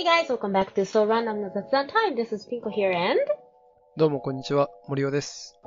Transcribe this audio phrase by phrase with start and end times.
[0.00, 2.16] Hey guys, welcome back to So Random No Zatsudan Time.
[2.16, 3.20] This is Pinko here and
[3.98, 5.60] どうもこんにちは、森尾です。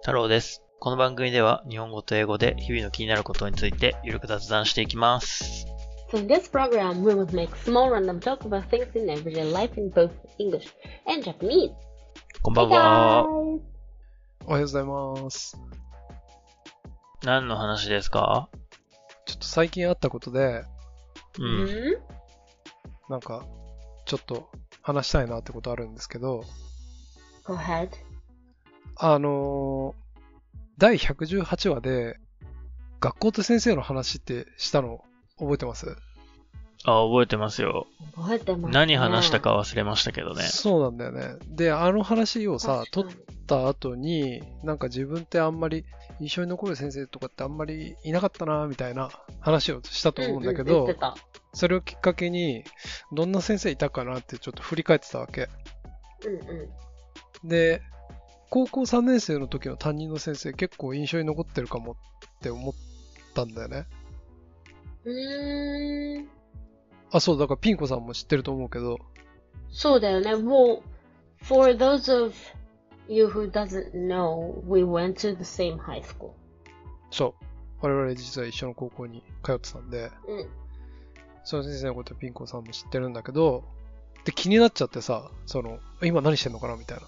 [0.00, 0.64] 太郎です。
[0.80, 5.64] この番組では日本語と英語で日々の気になることについてゆるく雑談していきます。
[6.10, 9.90] so in this program we will make small random talk about things in everyday life in
[9.90, 10.10] both
[10.40, 10.74] English
[11.06, 11.70] and Japanese.
[12.42, 13.22] こんば Hey んは。
[13.22, 13.60] guys!
[14.44, 15.56] おはようございます。
[17.22, 18.48] 何の話ですか
[19.24, 20.64] ちょっと最近あったことで、
[21.38, 21.64] うん。
[21.64, 22.18] Hmm?
[23.08, 23.46] なんか、
[24.08, 24.48] ちょっと
[24.82, 26.42] 話したいなってことあるんですけど、
[27.44, 27.90] Go ahead.
[28.96, 30.08] あのー
[30.78, 32.18] 第118話で、
[33.00, 35.00] 学校と先生の話ってしたの
[35.38, 35.96] 覚えてます？
[36.84, 37.86] あ、覚えてますよ。
[38.14, 40.44] 覚えてますね何話したか忘れましたけどね。
[40.44, 41.36] そうなんだよね。
[41.48, 43.06] で、あの話をさ、撮っ
[43.48, 45.84] た後に、なんか自分ってあんまり
[46.20, 51.16] 印象に残る先生とかってあんまりいなかったな、みたいな話をしたと思うんだけど、うんうん言ってた
[51.58, 52.62] それをきっかけに、
[53.12, 55.48] どんな先生いたかなってちょっと振り返ってたわけ。
[56.24, 56.68] うんうん
[57.44, 57.82] で、
[58.50, 61.96] 高校3年生の時の担任の先生結構印象に残ってるかもっ
[62.40, 62.74] て思っ
[63.34, 63.86] たんだよね。
[65.04, 66.28] うーん
[67.10, 68.98] あ、そう、だからピンコさんも知ってると思うけど、
[69.70, 70.36] そうだよね。
[70.36, 70.82] も
[71.42, 72.34] う、for those of
[73.08, 76.30] you who doesn't know, we went to the same high school.
[77.10, 77.44] そう。
[77.80, 80.48] 我々実は一緒の高校に通ってたんで、うん。
[81.44, 83.64] その先生のことピンコさんも知ってるんだけど、
[84.24, 87.04] で、気になっちゃってさ、その、今何してんのかなみたいな。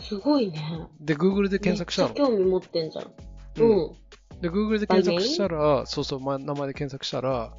[0.00, 0.86] すごいね。
[1.00, 2.14] で、Google で検索したの。
[2.14, 3.12] 興味持ってんじゃん。
[3.58, 4.40] うんうん。
[4.40, 7.52] で、Google で検索したら、そうそう、ま、名前で検索したら、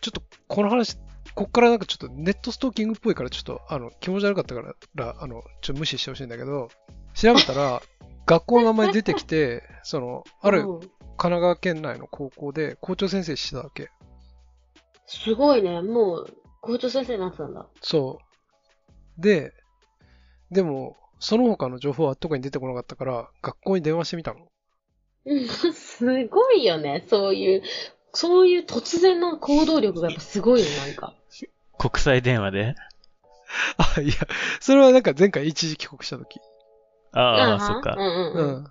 [0.00, 0.98] ちょっとこの話、
[1.34, 6.68] こっからなんかちょっとネットストーキングっぽいから、ちょっとあの気持ち悪かったから、あの、ちょっと無視してほしいんだけど、
[7.14, 7.82] 調べたら、
[8.26, 13.90] 学校の名前出てきて、その、あるうん神奈川県内の高校で校長先生してたわけ。
[15.08, 15.80] すごいね。
[15.80, 17.66] もう、校長先生になってたんだ。
[17.80, 18.18] そ
[19.18, 19.20] う。
[19.20, 19.52] で、
[20.50, 24.46] でも、その他の情報は特に出てこなかったから、学校に電話してみたの。
[25.24, 27.04] うんすごいよね。
[27.08, 27.62] そういう、
[28.12, 31.14] そういう突然の行動力がやっぱすごいよ、なんか。
[31.78, 32.74] 国際電話で？
[33.96, 34.14] あ、いや、
[34.60, 36.40] それはなんか前回一時帰国した時。
[37.12, 37.94] ああ、うんそっか。
[37.96, 38.56] うんうんうん。
[38.56, 38.64] うん。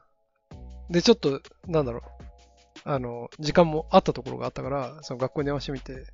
[0.89, 2.26] で、ちょっと、なんだろう。
[2.87, 6.05] あの、時間もあったところがあったから、その学校に電話してみて、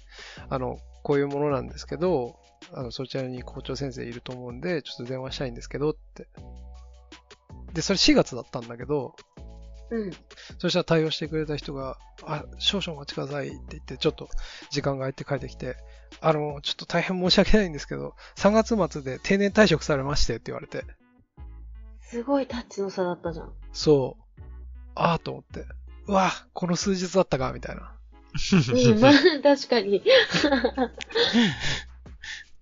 [0.49, 2.39] あの、こういうものなんですけど、
[2.73, 6.27] あの、そちらに校長先生いると思うんで、ちょっと電話したいんですけどって。
[7.73, 9.15] で、それ4月だったんだけど、
[9.91, 10.11] うん。
[10.57, 14.27] そしたら対応してくれた人が、あ、少々お待ちくださいって言って、ちょっと
[14.71, 15.77] 時間が空いて帰ってきて、
[16.21, 20.83] あの、ちょっと大変申し訳ないんですけど、3月末で定年退職されましてって言われて、
[22.01, 23.53] すごいタッチの差だったじゃん。
[23.71, 24.41] そう、
[24.95, 25.65] ああと思って、
[26.07, 27.93] うわ、この数日だったか、みたいな。
[28.91, 30.03] うん、まあ、確かに。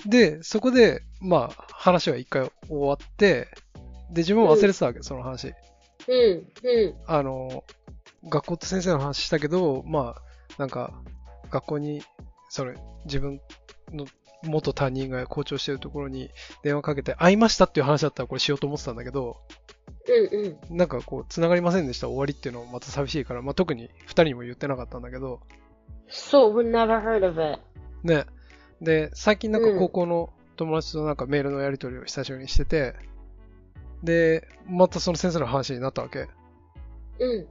[0.05, 3.47] で、そこで、まあ、話は一回終わって、
[4.11, 5.53] で、自分も忘れてたわけ、その話。
[6.07, 6.95] うん、うん。
[7.07, 7.63] あの、
[8.27, 10.21] 学校と先生の話したけど、まあ、
[10.57, 10.93] なんか、
[11.49, 12.01] 学校に、
[12.49, 12.75] それ、
[13.05, 13.41] 自分
[13.91, 14.05] の
[14.43, 16.29] 元担任が校長してるところに
[16.63, 19.37] 電話かけて、会いましたっていう話だったらこれしようと思ってたんだけど、
[20.11, 20.77] うんうん。
[20.77, 22.07] なんかこう、繋がりませんでした？
[22.07, 25.39] 終わりっていうのもまた寂しいから、まあ特に二人にも言ってなかったんだけど、
[26.07, 27.59] そう、we never heard of it.
[28.03, 28.25] ね。
[28.81, 32.95] で、最近なんか高校の友達となんかメールのやり取りを久しぶりにしてて、
[34.03, 36.27] で、またその先生の話になったわけ。
[37.19, 37.47] うん。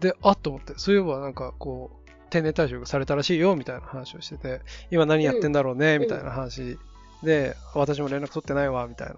[0.00, 6.78] で、あっと思って、そういえばなんかこう、定年退職されたらしいよ、みたいな話をしてて、今何やってんだろうね、んみたいな話
[7.22, 9.16] で、私も連絡取ってないわ、みたいな。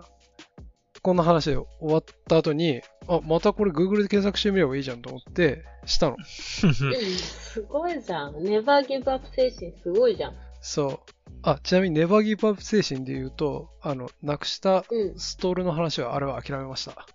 [1.03, 6.17] こんな話で終わった後に、あ、またこれ Google で検索してみればいいじゃんと思って、したの。
[6.17, 8.35] うんすごいじゃん。
[8.37, 10.35] never give up 精神すごいじゃん。
[10.61, 10.99] そう。
[11.43, 15.19] あ、ちなみに Never Give Up 精神で言うと、あの、なくしたうん。
[15.19, 16.93] ストールの話は、あれは諦めました。
[16.93, 17.07] あ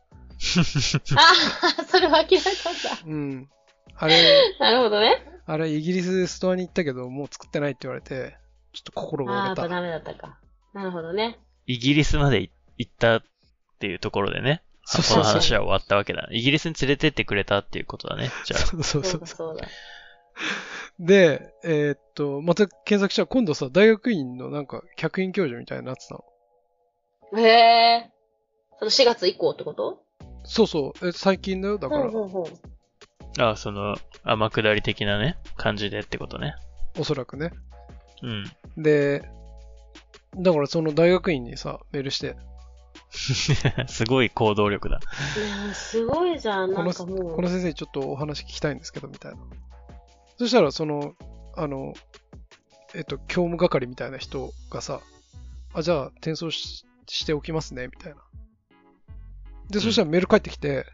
[1.80, 3.02] あ、それは諦めたんだ。
[3.06, 3.50] うん。
[3.96, 5.24] あれ、なるほどね。
[5.46, 8.36] あれ、イギリスでストアに行ったけど、もう作ってないって言われて、
[8.74, 9.62] ちょっと心が折れた。
[9.62, 10.40] っぱダメだったか。
[10.74, 11.40] なるほどね。
[11.68, 13.22] イギリスまで行った
[13.86, 14.64] っていうところでね。
[14.84, 16.28] そうそうそうこの話は終わったわけだ。
[16.32, 18.32] イギリスに連れてってくれたっていうことだね。
[18.46, 18.60] じゃあ。
[18.60, 19.28] そうそうそうだ。
[19.28, 19.68] そうだ。
[21.00, 26.24] で、えーっと、また検索したら今度さ、大学院のなんか客員教授みたいになってたの。
[27.40, 28.12] へえ。
[28.80, 30.02] その4月以降ってこと？
[30.46, 33.42] そうそう、え最近だよ、だから、ほうほうほう。
[33.42, 36.56] ああ、その、天下り的なね、感じでってことね。
[36.98, 37.52] おそらくね。
[38.22, 38.84] うん。
[38.84, 39.28] で、
[40.38, 42.36] だからその大学院にさ、メールして、
[43.88, 45.00] すごい行動力だ。
[45.38, 46.74] いやすごいじゃん。
[46.74, 47.36] このなんかもう。
[47.36, 49.38] この先生にちょっとお話聞きたいんですけど、みたいな。
[50.38, 51.16] そしたら、その、
[51.56, 51.94] あの、
[52.94, 55.02] えっと、教務係みたいな人がさ、
[55.74, 58.22] あ、じゃあ転送ししておきますね、みたいな。
[59.70, 60.86] で、そしたらメール返ってきて、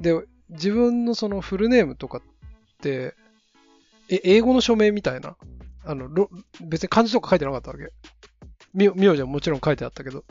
[0.00, 0.14] で、
[0.50, 2.22] 自分のそのフルネームとかっ
[2.80, 3.14] て、
[4.08, 5.36] え、英語の署名みたいな。
[5.86, 6.30] あの、ろ
[6.62, 7.90] 別に漢字とか書いてなかったわけ。
[8.72, 10.24] み、名字はもちろん書いてあったけど。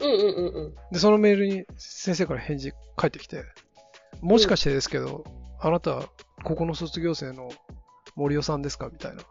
[0.00, 0.74] うんうんうんうん。
[0.92, 3.44] で、そのメールに先生から返事返ってきて、
[4.20, 5.24] もしかしてですけど、
[5.60, 6.02] あなた、
[6.44, 7.50] ここの卒業生の
[8.16, 8.88] 森尾さんですか？
[8.92, 9.22] みたいな。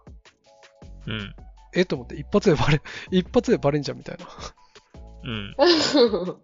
[1.08, 1.36] うん。
[1.74, 1.86] え？
[1.86, 2.82] と思って、一発でバレ、
[3.12, 4.26] 一発でバレんじゃんみたいな。
[5.24, 5.56] うん。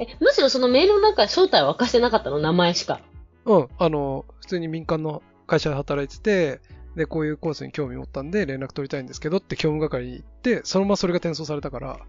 [0.00, 2.38] え、むしろそのメールの中で正体は明かしてなかったの？
[2.38, 3.00] 名前しか。
[3.44, 6.60] うん、あの、普通に民間の会社で働いてて、
[6.96, 12.00] で、こういうコースに興味持ったんで連絡取りたいんですけどって教務係に行って、そのままそれが転送されたから、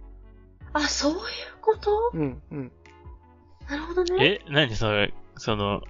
[0.75, 1.19] あ、そういう
[1.61, 2.11] こと？
[2.13, 2.71] うん、うん。
[3.69, 4.25] なるほどね。
[4.25, 5.81] え、何それ、その、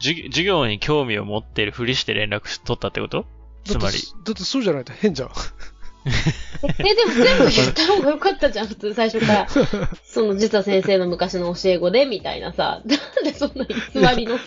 [0.00, 3.26] 授授業に興味を持ってるふりして連絡し取ったってこと？
[3.64, 3.82] つまり。
[3.84, 5.30] だって、だってそうじゃないと変じゃん。
[6.06, 9.48] え、でも全部言った方がよかったじゃん、普通最初から。
[10.04, 12.82] その、実は先生の昔の教え子で、みたいなさ。
[12.84, 14.38] なんでそんな偽りの？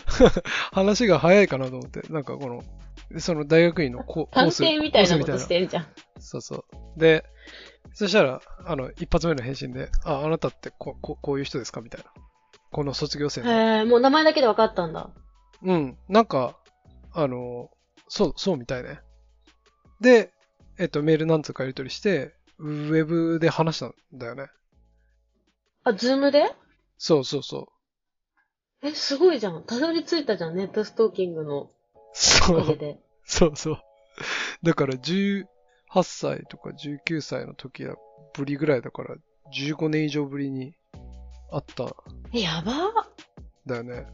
[0.72, 5.88] 話が早いかなと思って、なんかこの、その大学院のココ探ース、偵みたいなこコースとしてんじゃん。
[6.20, 7.00] そうそう。
[7.00, 7.24] で、
[7.94, 11.82] そしたら、あの、一発目の返信で、あ、あなたってこここういう人ですか？
[11.82, 12.12] みたいな。
[12.72, 13.52] この卒業生の。
[13.52, 15.10] へえ、もう名前だけで分かったんだ。
[15.64, 15.98] うん。
[16.10, 16.58] なんか、
[17.14, 17.72] あの、
[18.08, 19.00] そう、そうみたいね。
[20.00, 20.32] で、
[20.78, 24.48] えっと、メール何通かやり取りして、ウェブで話したんだよね。
[25.84, 26.52] あ、ズームで？
[26.98, 27.70] そうそうそ
[28.84, 28.88] う。
[28.88, 29.64] え、すごいじゃん。
[29.64, 31.72] たどり着いたじゃん、ネットストーキングの
[32.14, 32.78] そう。
[33.26, 33.82] そうそう。
[34.64, 34.98] だから
[35.98, 37.96] 18歳とか19歳の時は
[38.34, 39.16] ぶりぐらいだから、
[39.54, 40.74] 15年以上ぶりに
[41.52, 41.84] 会った
[42.38, 43.08] やば
[43.66, 44.06] だよね。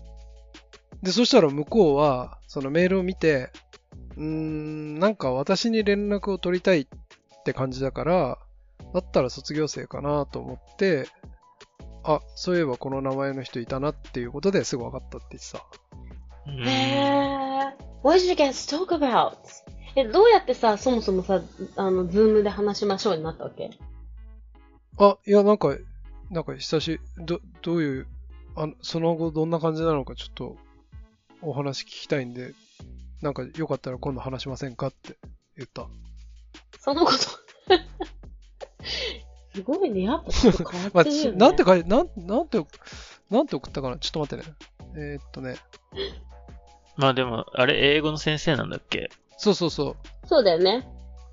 [1.02, 3.52] で、そしたら向こうは、そのメールを見て、
[4.16, 6.88] うーん、なんか私に連絡を取りたいっ
[7.44, 8.38] て感じだから、
[8.94, 11.08] だったら卒業生かなと思って、
[12.04, 15.66] あ、そういえばこの名前の人いたなっていうことですぐ分かったって言ってた。
[18.04, 19.63] What did you guys talk about?
[19.96, 21.42] え、どうやってさ、そもそもさ、
[21.76, 23.70] あの、ズームで話しましょうになったわけ？
[24.98, 25.76] あ、いや、なんか、
[26.32, 28.08] なんか久し、ど、どういう、
[28.56, 30.58] あその後どんな感じなのかちょっと
[31.42, 32.54] お話聞きたいんで、
[33.22, 34.88] なんかよかったら今度話しませんか？
[34.88, 35.16] って
[35.58, 35.88] 言った。
[36.80, 37.18] そのこと。
[39.56, 40.04] すごいね。
[40.04, 41.38] やっぱちょっと変わまあ、ってるよ、 ね。
[41.38, 42.58] なんて書いなん、なんて、
[43.30, 43.98] なんて送ったかな？
[43.98, 44.56] ちょっと待ってね。
[44.96, 45.56] えーっとね。
[46.98, 49.10] まあでも、あれ英語の先生なんだっけ？
[49.44, 50.88] そうそうそそうだよね。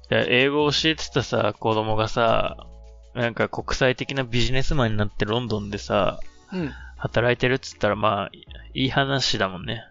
[0.08, 2.66] で英語を教えてたさ、子供がさ、
[3.14, 6.18] なんか国際的なビジネスマンになってロンドンでさ、
[6.52, 6.56] う。
[6.56, 6.72] うん。
[6.96, 8.30] 働いてるっつったらまあ、
[8.74, 9.84] いい話だもんね。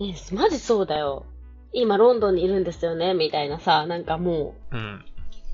[0.00, 1.26] え、マジそうだよ。
[1.72, 5.04] 今ロンドンにいるんですよね、みたいなさ、なんかもうん。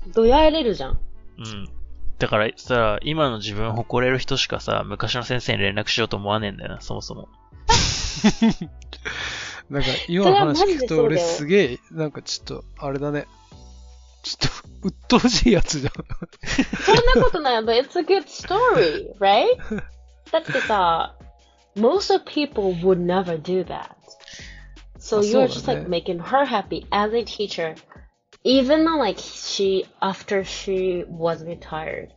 [0.07, 0.99] う、どやれるじゃん。
[1.37, 1.69] うん。
[2.17, 7.27] だからさ、今の自分を誇れる人しかさ、昔の先生に連絡しようと思わねえんだよな、そもそも。
[9.69, 13.27] なんか今の話聞くと俺すげえ、なんかちょっと、あれだね。
[14.23, 15.93] ちょっと、鬱陶しいやつじゃん。
[16.83, 17.63] そんなことない。
[17.63, 19.47] but it's a good story, right?
[20.31, 21.15] だってさ、
[21.75, 23.95] most of people would never do that.
[24.99, 27.75] So あ you're just ね like making her happy as a teacher,
[28.43, 32.09] even though like she, after she was retired.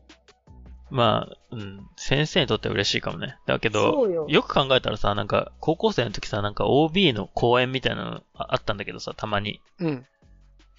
[0.90, 3.36] まあ、うん、先生にとっては嬉しいかもね。
[3.46, 9.60] だけど、よよく考えたらさ、なんか、高校生の時さ、なんか OB の講演みたいなのああったんだけどさ、たまに。
[9.80, 10.06] うん。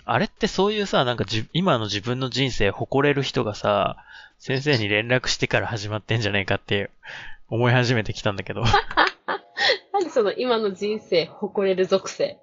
[0.06, 3.98] あれってそういうさ、なんかじ今の自分の人生誇れる人がさ、
[4.40, 6.90] 先生に連絡してから始まってんじゃねえかって
[7.48, 8.64] 思い始めてきたんだけど。
[9.94, 12.40] 何その今の人生誇れる属性？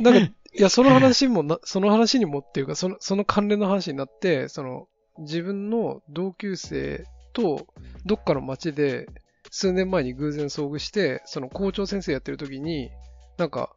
[0.00, 7.66] なんか、いや、その話もな、その話にもっていうか、その、その関連の話になって、その、自分の同級生と、
[8.04, 9.06] どっかの町で、
[9.50, 12.90] 数年前に偶然遭遇して、その校長先生やってる時に、
[13.38, 13.74] なんか、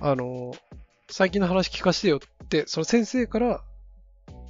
[0.00, 0.52] あの、
[1.10, 3.62] 最近の話聞かせてよって、その先生から、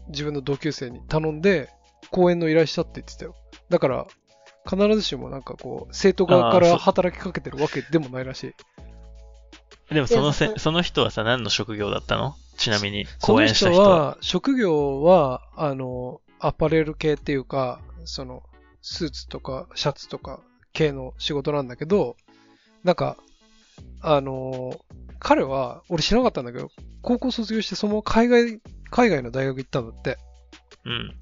[0.08, 1.70] 自分の同級生に頼んで、
[2.10, 3.34] 講演の依頼したって言ってたよ。
[3.68, 4.06] だから、
[4.68, 8.54] 必ずしもなんかこう、生徒側から働きかけてるわけでもないらし
[9.90, 9.94] い。
[9.94, 12.36] でもそのせその人はさ、何の職業だったの？
[12.60, 13.86] ちなみに、その講演した人は。
[13.86, 18.42] 人は、職業は、あの、アパレル系っていうか、その、
[18.82, 20.40] スーツとかシャツとか
[20.72, 22.16] 系の仕事なんだけど、
[22.84, 23.16] なんか、
[24.02, 24.78] あの、
[25.18, 26.70] 彼は、俺知らなかったんだけど、
[27.02, 30.18] 高校卒業してその海外、海外の大学行ったんだって。
[30.84, 31.16] うん。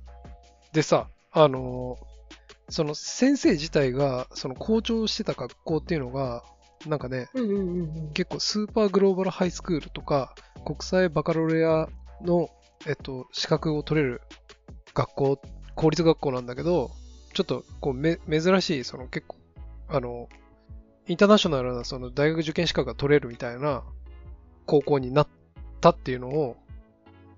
[0.73, 1.99] でさ、あの、
[2.69, 6.43] その先生自体が、その校長してた学校っていうのが、
[6.87, 8.13] なんかね、うんうんうんうん。
[8.13, 11.89] 結構スーパーグローバルハイスクールとか、国際バカロレア
[12.23, 12.51] の、
[12.87, 14.23] えっと、資格を取れる
[14.95, 15.43] 学校、
[15.75, 16.91] 公立学校なんだけど、
[17.35, 19.37] ちょっとこうめ珍しい、その結構、
[19.89, 20.29] あの、
[21.07, 23.83] インターナショナルなその大学受験資格が取れるみたいな
[24.67, 25.29] 高校になっ
[25.81, 26.57] たっていうのを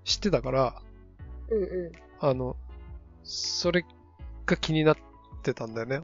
[0.03, 0.81] 知ってたから、
[1.49, 2.55] うんうあの、
[3.23, 3.85] それ
[4.45, 4.97] が気になっ
[5.41, 6.01] てたんだよね。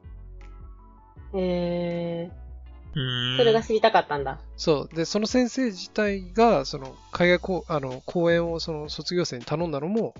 [1.34, 2.47] えうーん。
[2.94, 4.40] それが知りたかったんだ。
[4.56, 4.94] そう。
[4.94, 10.14] で、その先生自体が、その、海外あの、講演をその卒業生に頼んだのも、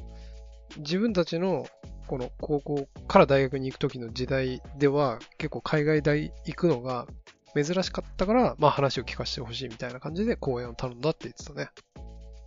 [0.79, 1.67] 自分たちの、
[2.07, 7.07] この高校から大学に行く時の時代では、結構海外大行くのが
[7.55, 11.71] 珍しかったから、まあ話を聞かせてほしいみたいな感じで講演を頼んだって言ってたね。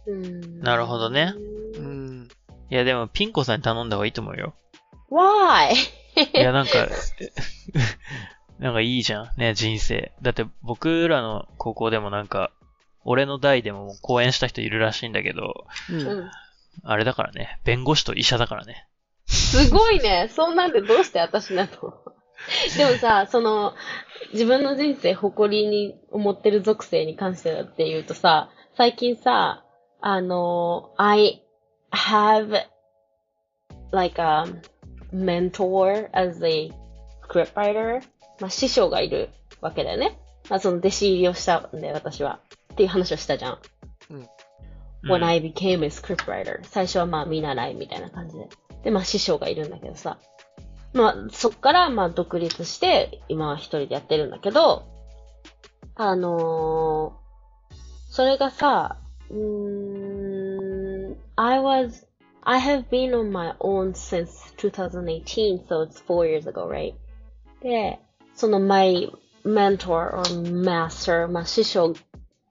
[0.07, 0.59] うん。
[0.61, 1.33] なるほどね
[1.77, 2.27] うん。
[2.69, 4.55] いや、でも、ピンコさんに頼んだ方がいいと思うよ。
[5.11, 5.73] Why?
[6.33, 6.87] いや、なんか、
[8.61, 9.31] なんかいいじゃん。
[9.37, 10.13] ね、人生。
[10.21, 12.51] だって僕らの高校でもなんか、
[13.03, 15.93] 俺の代でも講演した人いるらしいんだけど、う。
[15.93, 16.31] うんん。
[16.83, 18.87] あれだからね、弁護士と医者だからね。
[19.25, 20.29] すごいね。
[20.31, 21.93] そんなんでどうして私なの？
[22.77, 23.73] でもさ、その、
[24.31, 29.65] 自分の人生誇りに思ってる属性に関してだって言うとさ、最近さ、
[30.01, 31.41] あの、I
[31.91, 32.63] have
[33.91, 34.45] like a
[35.11, 36.71] mentor as a
[37.27, 38.01] scriptwriter.
[38.41, 39.29] まあ、師匠がいる
[39.61, 40.19] わけだよね。
[40.49, 42.39] まあ、その弟子入りをしたんで、私は。
[42.73, 43.59] っていう話をしたじゃん。
[45.03, 46.59] when I became a scriptwriter.
[46.63, 48.49] 最初はまあ見習いみたいな感じで。
[48.83, 50.17] で、まあ師匠がいるんだけどさ。
[50.93, 54.87] まあそっからまあ独立して、今は一人でやってるんだけど、
[55.95, 57.21] あのー
[58.11, 58.97] それがさ、
[59.29, 62.05] うーん I was,
[62.43, 66.93] I have been on my own since 2018, so it's four years ago, right?
[67.61, 68.01] で、
[68.41, 69.11] その my
[69.45, 71.93] mentor or master, まあ師匠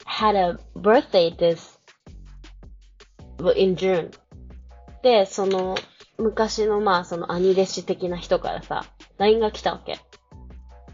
[0.07, 1.81] had a birthday this
[3.57, 4.13] in June.
[5.03, 5.75] で、その、
[6.17, 8.85] 昔のまあ、その兄弟子的な人からさ、
[9.19, 9.99] LINE が来たわけ。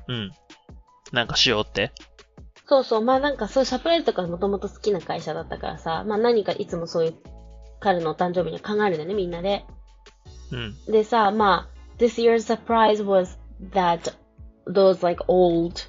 [0.08, 0.32] うん。
[1.12, 1.92] なんかしようって？
[2.66, 7.14] そうそう、まあなんかそういうサプライズとかもともと好きな会社だったからさ、まあ何かいつもそういう
[7.80, 9.66] 彼のお誕生日に考えるんだよね、みんなで。
[10.52, 10.74] うん。
[10.90, 13.36] でさ、まあ、this year's surprise was
[13.72, 14.14] that
[14.65, 15.87] those like old,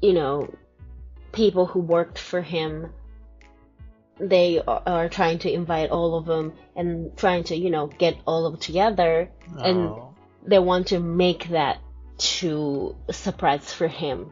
[0.00, 0.48] you know,
[1.32, 2.92] people who worked for him,
[4.18, 8.16] they are, are trying to invite all of them and trying to, you know, get
[8.26, 9.30] all of them together.
[9.56, 10.12] あ And ー
[10.46, 11.78] they want to make that
[12.18, 14.26] to a surprise for him.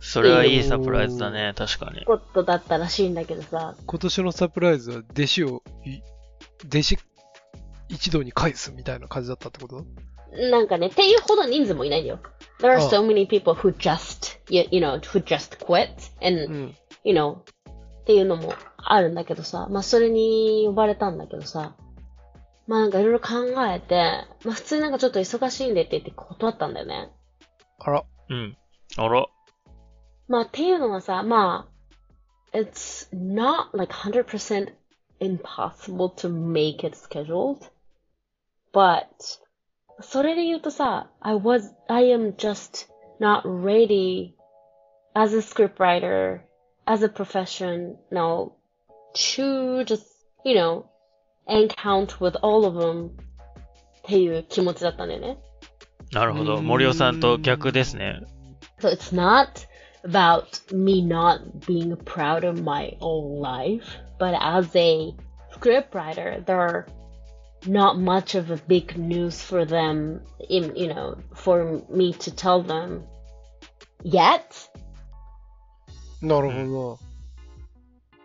[0.00, 2.04] それはいいサプライズだね、確かに。
[2.04, 6.00] ことだったらしいんだけどさ、今年のサプライズは弟子をい、
[6.66, 6.98] 弟子
[7.88, 9.84] 一同に返すみたいな感じだったってこと
[10.32, 12.18] なんかね、っていうほど人数もいないんだよ。
[12.60, 15.88] There are あ so many people who just, you, you know, who just quit
[16.20, 16.74] う and, ん。
[17.04, 17.38] you know,
[18.02, 21.76] っていうのもあるんだけどさ、まあそれに呼ばれたんだけどさ、
[22.66, 23.28] まあなんかいろいろ考
[23.66, 27.10] えて、まあ普通になんかちょっと忙しいんでって言って断ったんだよね。
[27.78, 28.04] あら。
[28.28, 28.56] うん。
[28.96, 29.26] あら。
[30.28, 31.68] まあっていうのはさ、ま
[32.52, 34.72] あ、it's not like 100%
[35.20, 37.70] impossible to make it scheduled,
[38.72, 39.06] but
[40.00, 42.88] それで言うとさ、I was, I am just
[43.20, 44.34] not ready
[45.14, 46.40] as a scriptwriter,
[46.86, 48.56] as a professional
[49.14, 50.04] to just,
[50.44, 50.86] you know,
[51.46, 53.10] encounter with all of them っ
[54.04, 55.38] ていう気持ちだったんだよね。
[56.12, 56.60] なるほど。
[56.60, 58.20] 森尾さんと逆ですね。
[58.80, 59.66] So it's not
[60.04, 63.84] about me not being proud of my own life,
[64.18, 65.14] but as a
[65.54, 66.86] scriptwriter, there are
[67.65, 72.63] not much of a big news for them, in, you know, for me to tell
[72.63, 73.03] them
[74.03, 74.41] yet.
[76.21, 76.99] なるほど。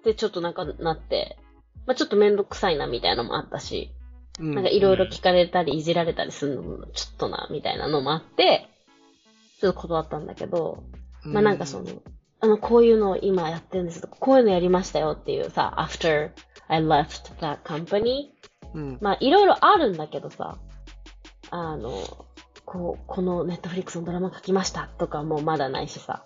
[0.04, 1.36] で、ちょっとなんかなって、
[1.86, 3.92] まあちょっとめんどくさいなみたいなのもあったし、
[4.40, 8.68] うんなんかいろいろ聞かれたりいじられたりするのもちょっとな、みたいなのもあって、
[9.60, 10.84] ちょっと断ったんだけど、
[11.24, 12.02] まあなんかその、
[12.40, 16.30] あの、こういうのを今やってるんですこういうのやりましたよっていうさ、after
[16.66, 18.30] I left that company.
[18.74, 18.98] うん。
[19.00, 20.58] まあいろいろあるんだけどさ、
[21.50, 21.92] あの、
[22.64, 26.24] こう、このネットフリックスのドラマ書きましたとかもまだないしさ。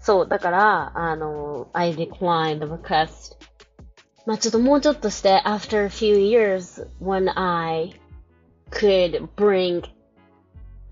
[0.00, 3.36] そう、だから、あの、I declined the request.
[4.26, 7.98] まあちょっともうちょっとして、after a few years, when I
[8.70, 9.82] could bring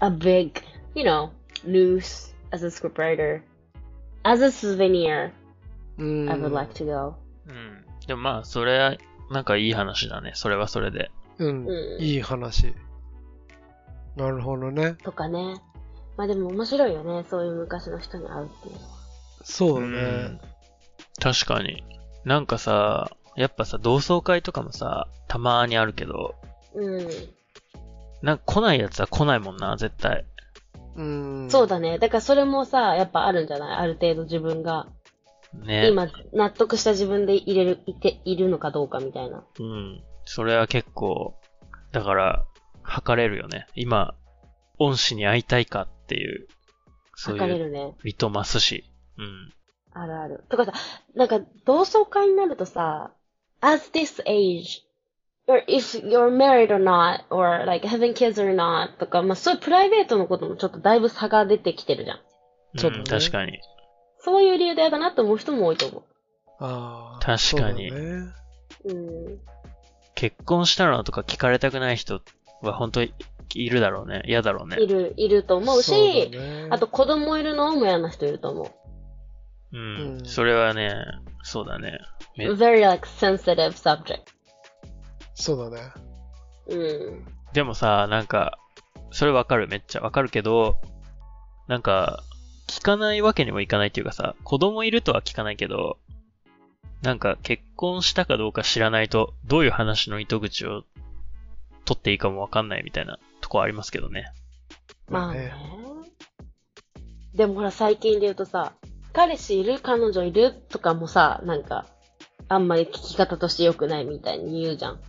[0.01, 0.63] a big,
[0.95, 1.31] you know,
[1.65, 3.43] news as a scriptwriter,
[4.23, 5.33] as a souvenir,
[5.99, 6.31] うん。
[6.31, 7.15] I would like to go.
[7.49, 7.85] うん。
[8.07, 8.97] でもまあ、それは、
[9.35, 10.33] なんかいい話だね。
[10.35, 11.11] それはそれで。
[11.39, 11.99] うんう。
[11.99, 12.75] んいい話。
[14.17, 14.95] なるほどね。
[15.03, 15.61] とかね。
[16.17, 18.87] まあでも面白いよね、そういう昔の人に会うっていうのは。
[19.43, 20.41] そううんね。
[21.21, 21.83] 確かに。
[22.25, 26.37] なんかさ、やっぱさ、同窓会とかもさ、たまーにあるけど、
[26.75, 27.09] うん。
[28.23, 30.25] なんか来ないやつは来ないもんな、絶対。
[30.97, 31.49] うん。
[31.51, 31.99] そうだね。
[31.99, 33.77] だからそれもさ、やっぱあるんじゃない？
[33.79, 34.87] ある程度自分が、
[35.63, 35.89] ね。
[35.89, 39.45] 今、納得した自分で入れる、いて、いるのかどうかみたいな。
[39.59, 40.03] うん。
[40.25, 41.35] それは結構、
[41.93, 42.45] だから、
[42.83, 43.67] 測れるよね。
[43.75, 44.15] 今、
[44.79, 46.49] 恩師に会いたいかっていう、
[47.15, 47.95] そういう測れるね。
[48.05, 48.83] リトマス紙。
[49.19, 49.53] うん。
[49.93, 50.45] あるある。
[50.49, 50.73] とかさ、
[51.15, 53.13] なんか、同窓会になるとさ、
[53.61, 54.83] as this age,
[55.47, 62.21] or if you're married or not, or like having kids or not, とか、まあそういうプライベートのこともちょっとだいぶ差が出てきてるじゃん。
[62.77, 63.61] そうだねん確かに。
[64.25, 66.03] そういう理由で嫌だなって思う人も多いと思
[66.59, 67.25] ああ。
[67.25, 67.91] 確かにね。
[67.91, 68.33] う。
[68.87, 69.39] うん。
[70.15, 72.23] 結婚したのとか聞かれたくない人
[72.63, 73.13] は本当に
[73.55, 74.23] いるだろうね。
[74.27, 74.81] 嫌だろうね。
[74.81, 80.25] いる、いると思うし、そうだねあと、子供いるのも嫌な人いると思ううんん。
[80.25, 80.95] それはね、
[81.43, 81.99] そうだね。
[82.39, 84.21] very like sensitive subject.
[85.35, 85.93] そうだね。
[86.69, 87.27] うん。
[87.53, 88.59] でもさ、なんか、
[89.11, 90.79] それわかる、めっちゃわかるけど、
[91.69, 92.34] なんか、聞
[92.85, 95.99] かないわけにもいかないっていうかさ、子供いるとは聞かないけど、
[97.03, 100.85] なんか結婚したかどうか知らないと、どういう話の糸口を
[101.85, 104.27] 取っていいかもわかんないみたいなとこありますけどね。
[105.09, 105.53] まあね。
[107.35, 108.75] でもほら最近で言うとさ、
[109.13, 111.87] 彼氏いる彼女いるとかもさ、なんか、
[112.49, 115.01] あんまり聞き方として良くないみたいに言うじゃん。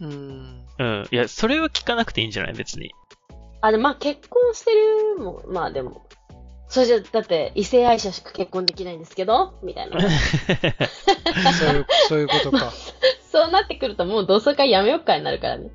[0.00, 0.66] うん。
[0.78, 1.08] うん。
[1.10, 2.92] いや、それは聞かなくていいんじゃない別に。
[3.60, 6.06] あ、で、まあ結婚してるも、まあでも。
[6.68, 9.54] それじゃ、だって、異性愛者しか結婚できないんですけど？
[9.62, 9.98] みたいな。
[11.58, 12.72] そういう、そういうことか。
[13.30, 15.70] そうなってくるともう同窓会やめよっかになるからね。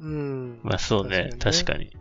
[0.00, 0.60] うん。
[0.62, 1.86] まあそうね、確かに。
[1.86, 1.96] に。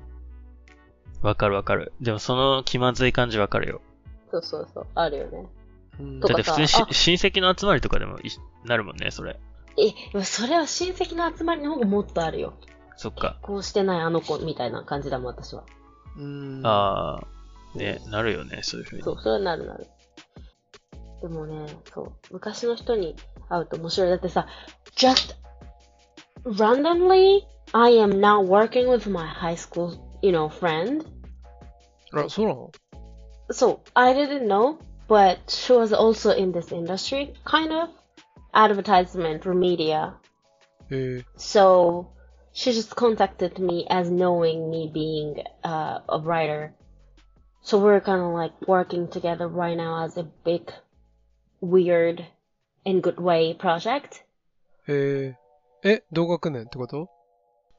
[1.21, 1.93] わかるわかる。
[2.01, 3.81] でもその気まずい感じわかるよ。
[4.31, 5.45] そうそうそう、あるよね。
[5.99, 6.85] うんだって普通に親
[7.15, 8.29] 戚の集まりとかでもい
[8.65, 9.39] なるもんね、それ。
[9.77, 12.53] え、それは親戚の集まりの方がもっとあるよ。
[12.95, 13.37] そっか。
[13.41, 15.63] こうしてないあの子みたいな感じだもん、私は。
[16.17, 16.61] うん。
[16.65, 17.27] ああ、
[17.74, 19.02] ね、なるよね、そういうふうに。
[19.02, 19.86] そう、それはなるなる。
[21.22, 23.16] でもね、そう、昔の人に
[23.48, 24.10] 会うと面白い。
[24.10, 24.46] だってさ、
[24.96, 25.34] just
[26.44, 31.04] randomly, I am now working with my high school, you know, friend.
[32.12, 32.70] あ、そうなの
[33.50, 37.90] So, I didn't know, but she was also in this industry, kind of.
[38.52, 40.14] Advertisement or media.
[40.90, 42.06] え So,
[42.52, 46.72] she just contacted me as knowing me being uh, a writer.
[47.63, 50.71] so we're kind of like working together right now as a big,
[51.59, 52.25] weird,
[52.85, 54.23] in good way project.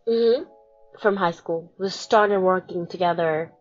[0.09, 0.45] Mm-hmm.
[1.01, 1.73] From high school.
[1.79, 3.53] We started working together.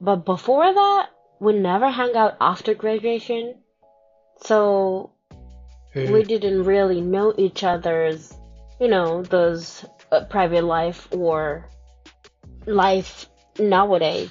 [0.00, 1.10] But before that,
[1.40, 3.56] we never hung out after graduation.
[4.42, 5.10] So
[5.94, 8.32] we didn't really know each other's,
[8.80, 11.68] you know, those uh, private life or
[12.66, 14.30] life nowadays.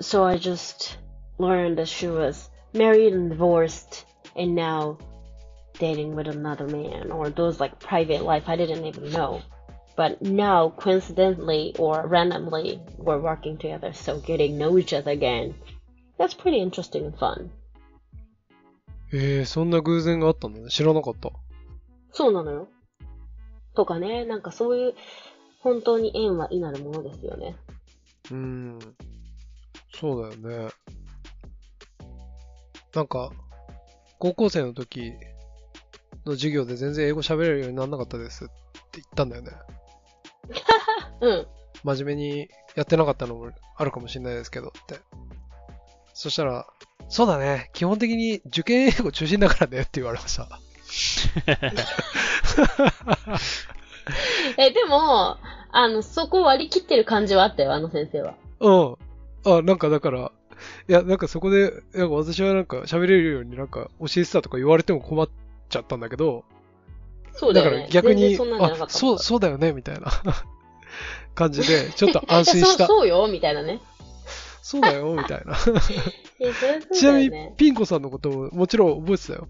[0.00, 0.98] So I just
[1.38, 4.04] learned that she was married and divorced
[4.36, 4.98] and now
[5.78, 9.42] dating with another man or those like private life I didn't even know.
[9.94, 15.54] But now, coincidentally or randomly, we're working together, so getting to know each other again.
[16.18, 17.50] That's pretty interesting and fun.
[19.14, 20.70] えー、そんな偶然があったんだね。
[20.70, 21.30] 知らなかった。
[22.12, 22.68] そうなのよ。
[23.74, 24.94] とかね、なんかそういう、
[25.60, 27.54] 本当に縁は異なるものですよね。
[28.30, 28.78] うん。
[29.99, 30.69] そうだよね。
[32.93, 33.31] なんか、
[34.19, 35.13] 高校生の時
[36.25, 38.53] の授業で全然英語喋れるようにならなかったですって
[38.93, 39.51] 言ったんだよね。
[41.21, 41.47] うん。
[41.83, 44.99] 真面目にやってなかったのもあるかもしれないですけどって。
[46.13, 46.67] そしたら、
[47.09, 47.69] そうだね。
[47.73, 50.59] 基本的に受験英語中心だからねって言われました。
[54.57, 55.37] え、でも、
[55.71, 58.35] あの、そこ割り切ってる感じはあったよ、あの先生は。
[58.59, 59.06] うん。
[59.55, 60.31] あ、なんかだから、
[60.89, 65.29] いや、なんかそこで、なんか私はなんか喋れるようになんか教えてたとか言われても困っ
[65.69, 66.43] ちゃったんだけど、
[67.33, 67.77] だそうだよね。
[67.77, 70.07] から逆に、あ、そう、そうだよね、みたいな
[71.35, 72.87] 感じで、ちょっと安心し そうた。
[72.87, 73.79] そうよ、みたいなね。
[74.61, 75.53] そうだよ、みたいな。
[75.55, 77.51] いちなみに。
[77.55, 79.47] ピン子さんのことももちろん覚えてたよ。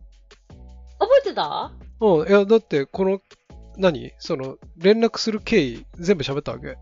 [1.00, 1.72] 覚えてた？
[2.00, 3.20] うん、いや、だって、この、
[3.78, 4.12] 何？
[4.20, 6.68] その、連絡する経緯、全部喋ったわけ。
[6.68, 6.78] うんうん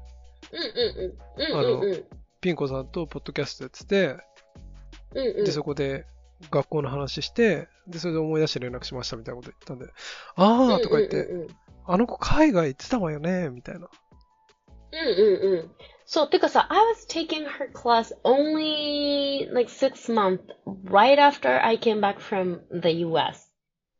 [1.38, 1.60] うん。
[1.60, 2.06] うんうんうん。
[2.46, 4.24] ピン子さんとポッドキャストやってて、
[5.16, 6.06] うんうんで、そこで
[6.52, 9.92] 学校の話して、で、それで思い出して連絡しましたみたいなこと言ったんで、
[10.36, 11.48] あーとか言って、うんうんうん
[11.88, 13.88] あの子海外行ってたわよね、みたいな。
[14.92, 15.72] うんうんうん。
[16.06, 20.42] そう、てかさ、I was taking her class only like six months
[20.86, 23.52] right after I came back from the US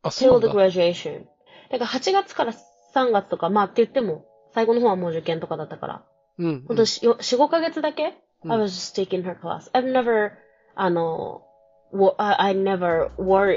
[0.02, 0.54] あ、そう till the だ。
[0.54, 1.26] graduation.
[1.70, 2.52] だから8月から
[2.94, 6.04] 3月とか、まあって言っても、最後の方はもう受験とかだったから、
[6.38, 6.64] うん。
[6.66, 9.70] ほんと4、5ヶ月だけ、うん I was just taking her class.
[9.72, 10.30] I've never,
[10.74, 11.42] あの、
[12.18, 13.56] I, I never were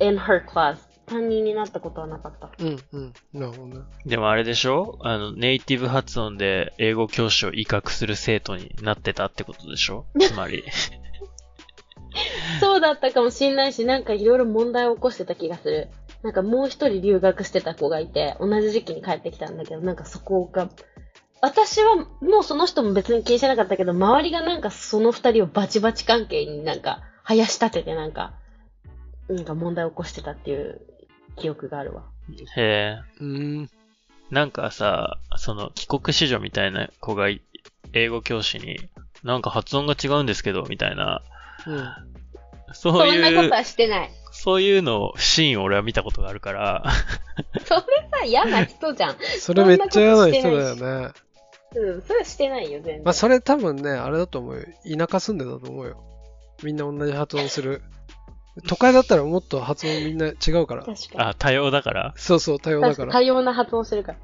[0.00, 0.76] in her class.
[1.06, 2.50] 担任になったことはなかった。
[2.60, 3.12] うん、うん。
[3.32, 3.80] なるほどね。
[4.06, 4.96] でもあれでしょ？
[5.02, 10.06] あの、ネイティブ発音で英語教師を威嚇する生徒になってたってことでしょ？
[10.20, 10.62] つまり。
[12.60, 15.88] そうだったかもしんないし、なんかいろいろ問題を起こしてた気がする。
[16.22, 20.68] なんかもう一人留学してた子がいて、同じ時期に帰ってきたんだけど、なんかそこが、
[21.42, 28.34] 私はもうその人も別に気にしてなかったけど、周りがなんかその二人をバチバチ関係になんか、生やし立ててなんか、
[29.28, 30.80] なんか問題を起こしてたっていう
[31.36, 32.04] 記憶があるわ。
[32.56, 32.98] へえ。
[33.20, 33.70] うん。
[34.30, 37.42] なんかさ、その帰国子女みたいな子がい
[37.92, 38.78] 英語教師に、
[39.24, 41.22] なんか発音が違うんですけど、みたいな、
[41.66, 41.88] うん。
[42.72, 44.10] そうそんないうこと、はしてない。
[44.30, 46.84] そういうの、シーンを俺は見たことがあるから、
[47.64, 49.16] それさ、嫌な人じゃん。
[49.38, 51.12] それめっちゃ嫌な人だよね。
[51.74, 53.04] うん、それはしてないよ、全然。
[53.04, 54.64] まあ、それ多分ね、あれだと思うよ。
[54.98, 56.02] 田舎住んでたと思うよ。
[56.62, 57.82] みんな同じ発音する。
[58.68, 60.84] 都会だったらもっと発音みんな違うから。
[60.84, 62.82] 確かあ、多様だから、そうそう、多様に。
[62.82, 63.06] だか。
[63.06, 64.18] ら多様な発音するから。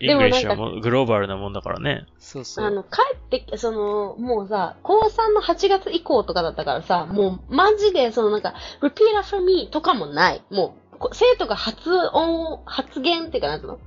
[0.00, 2.06] English はでもグローバルなもんだからね。
[2.18, 2.66] そうそう。
[2.66, 10.42] あの、帰ってき、その、もうさ、高3の8月以降とかだったからさ、もう、マジで、そのなんか、repeat after me とかもない。
[10.50, 13.78] もう、こ生徒が発音、発言っていうかなんつうの？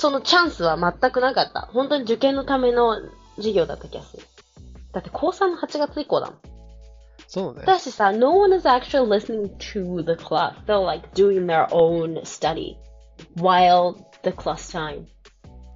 [0.00, 1.68] そのチャンスは全くなかった。
[1.72, 2.96] 本当に受験のための
[3.36, 4.22] 授業だった気がする。
[4.94, 6.38] だって高3の8月以降だもん。
[7.26, 7.66] そうね。
[7.66, 10.54] だしさ、no one is actually listening to the class.
[10.64, 12.78] They're like doing their own study
[13.36, 15.04] while the class time.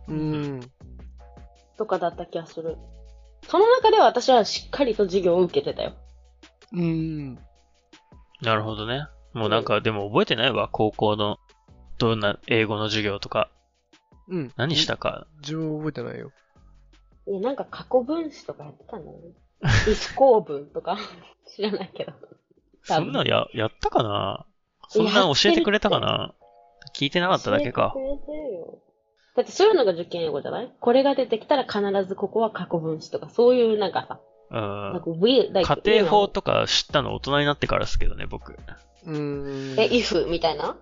[0.08, 0.60] うん。
[1.76, 2.78] とかだった気がする。
[3.46, 5.92] その中では私はしっかりと授業を受けてたよ。
[6.72, 7.34] うん。
[8.40, 9.06] なるほどね。
[9.34, 11.37] もうなんか、でも覚えてないわ、高校の、
[11.98, 13.50] どんな英語の授業とか。
[14.28, 14.52] うん。
[14.56, 15.26] 何したか。
[15.40, 16.30] 自分覚えてないよ。
[17.26, 19.24] いや、なんか過去分詞とかやってたんだよね。
[19.90, 20.96] 一公文とか？
[21.56, 22.12] 知らないけど。
[22.82, 24.46] そんなんや、やったかな？
[24.88, 26.34] そんなん教えてくれたかな？
[26.94, 28.00] 聞いてなかっただけか教。
[28.00, 28.78] えてくれてるよ
[29.37, 30.72] だってそういうのが受験英語じゃない？
[30.80, 35.00] これが出てきたら必ずここは過去分詞とか、そういうなんかさ、うんなん。
[35.00, 38.54] か we, like, 家庭法とか知ったの大人になってからですけどね、僕。
[39.06, 39.74] うん。
[39.78, 40.76] え、if みたいな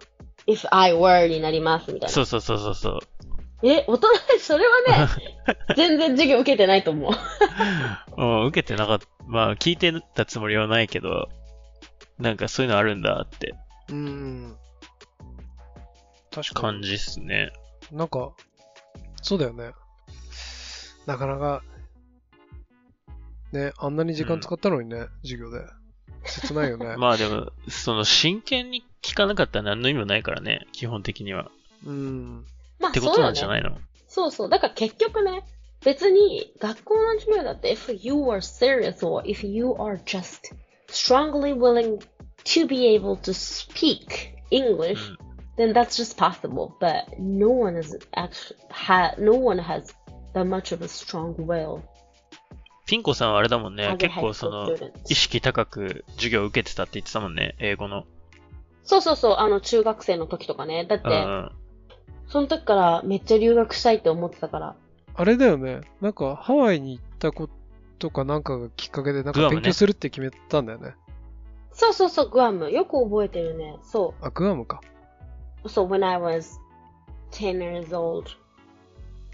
[0.47, 2.13] ?if I were になりますみたいな。
[2.13, 2.99] そうそうそうそうそう。
[3.63, 5.09] え、大人で、それはね、
[5.77, 7.13] 全然授業受けてないと思う。
[8.17, 9.07] うん、受けてなかった。
[9.27, 11.29] まあ、聞いてたつもりはないけど、
[12.19, 13.55] なんかそういうのあるんだって
[13.91, 14.57] うん。
[16.31, 16.75] 確かに。
[16.75, 17.53] 感じっすね。
[17.91, 18.33] なんか、
[19.23, 19.73] そうだよね。
[21.07, 21.63] なかなか、
[23.53, 25.61] ね、あんなに時間使ったのにね、授業で。
[26.25, 26.97] 切ないよね。
[26.99, 31.51] まあでも、その真剣に聞かなかったら何の意味もないからね、基本的には。
[31.85, 32.47] うん。
[32.83, 34.49] まあ、ってことなんじゃないのそうそう。
[34.51, 35.45] だから結局ね、
[35.85, 40.55] 別に学校の授業だって if you are serious or if you are just
[40.89, 41.99] strongly willing
[42.45, 44.99] to be able to speak English,
[45.57, 46.75] then that's just possible.
[46.81, 49.95] But no one is actually ha no one has
[50.35, 51.83] that much of a strong will
[52.87, 54.69] ピンコさんはあれだもんね結構その.
[55.09, 58.05] 意識高く授業を受けてたって言ってたもんね、英語の。
[58.85, 60.85] そうそうそう、あの中学生の時とかね。
[60.85, 61.51] だって、うん。
[62.33, 64.75] その時からめっちゃ留学したいって思ってたから。
[65.15, 65.83] あれだよね。
[66.01, 67.51] なんか、ハワイに行ったこ
[67.99, 70.95] とかなんかがきっかけで、なんか勉強するって決めたんだよね。
[71.73, 72.71] そうそうそう、グアム。
[72.71, 73.77] よく覚えてるね。
[73.83, 74.25] そう。
[74.25, 74.81] あ、グアムか。
[75.67, 76.59] So when I was
[77.33, 78.31] 10 years old,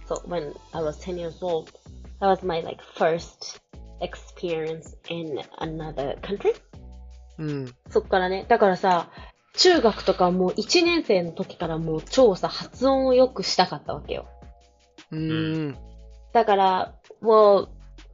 [0.08, 1.70] so when I was 10 years old,
[2.18, 3.60] that was my like first
[4.00, 6.52] experience in another country.
[7.38, 7.74] うん。
[7.90, 9.08] そっからね、だからさ、
[9.58, 14.26] 中学とかもう1年生の時からもう超さ、発音を良くしたかったわけよ。
[15.10, 15.78] うーん。
[16.32, 17.68] だから、well,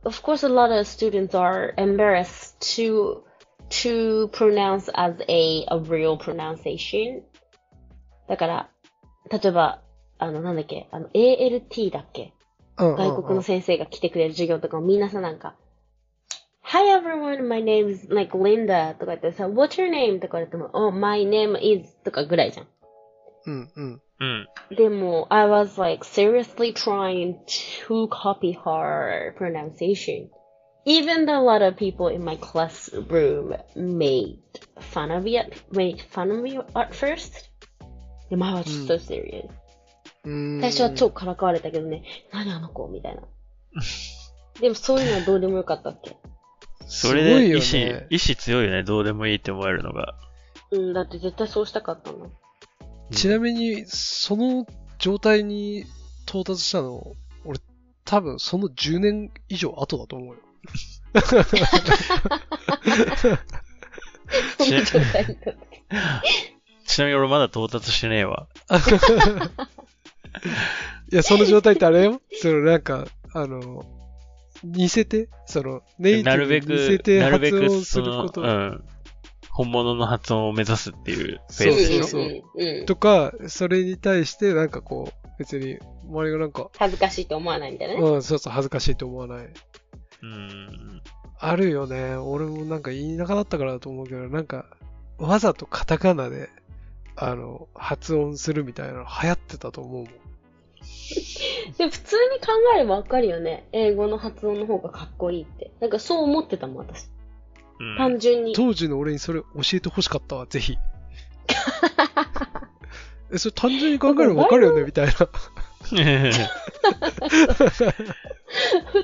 [0.04, 3.22] of course a lot of students are embarrassed to,
[3.68, 7.22] to pronounce as a, a real pronunciation.
[8.28, 8.70] だから、
[9.30, 9.83] 例えば、
[10.18, 12.33] あの、なんだっけ、あの、ALT だっけ？
[12.78, 15.54] うん外国の先生が来てくれる授業とかもみんなさ、なんか、
[16.73, 20.19] Hi everyone, my name is like Linda とか言ってさ、What's your name?
[20.19, 22.67] とか言っても、Oh, my name is とかぐらいじゃん。
[23.47, 24.01] うんうん。
[24.19, 24.47] うん。
[24.77, 27.38] でも、I was like seriously trying
[27.88, 30.29] to copy her pronunciation.
[30.86, 34.38] Even though a lot of people in my classroom made
[34.93, 37.49] fun of it, made fun of me at first.
[38.29, 39.49] でも I was so serious.
[40.23, 40.62] うーん。
[40.62, 43.23] 最初は超からかわれたけどね、何あの子みたいな。
[44.62, 46.15] でもそういうのはどうでもよかったっけ
[46.87, 50.14] それすごいよで意志、ね意志強いよね、どうでもいいって思えるのが。
[50.70, 52.31] うん、だって絶対そうしたかったの。
[53.12, 54.66] ちなみに、その
[54.99, 55.85] 状態に
[56.27, 57.12] 到達したの、
[57.44, 57.61] 俺、
[58.05, 60.40] 多分その10年以上後だと思うよ。
[66.87, 68.49] ちなみに俺まだ到達してねえわ。
[71.12, 73.85] いや、その状態ってあれよそのなんか、あの、
[74.64, 78.85] 似せて、その、ネイティブに似せく、てなるべく、発音することうん。
[79.50, 82.07] 本物の発音を目指すっていうフそうェーズでしょ？
[82.09, 88.00] そううんうんうんとか、それに対してなんかこう、別に、周りがなんか、恥ずかしいと思わないみたいなね。
[88.00, 89.46] うん、そうそう、恥ずかしいと思わない。
[90.22, 91.03] うん。
[91.38, 92.14] あるよね。
[92.16, 94.66] 俺もなんか言いなかったからだと思うけど、なんか、
[95.18, 96.48] わざとカタカナで、
[97.16, 100.09] あの、発音するみたいなの流行ってたと思うもん。
[101.79, 103.68] でも普通に考えればわかるよね。
[103.72, 105.72] 英語の発音の方がかっこいいって。
[105.81, 107.09] なんかそう思ってたもん、私。
[107.81, 108.55] うん単純に。
[108.55, 110.77] 当時の俺にそれ教えてほしかったわ、ぜひ。
[113.33, 115.12] え、それ単純に考えればわかるよね、みたいな。
[115.12, 115.27] 普